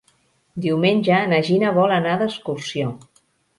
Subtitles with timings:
[0.65, 2.91] Diumenge na Gina vol anar d'excursió.